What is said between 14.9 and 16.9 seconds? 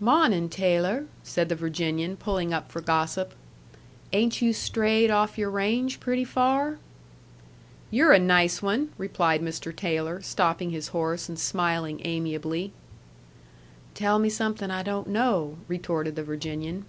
know," retorted the Virginian.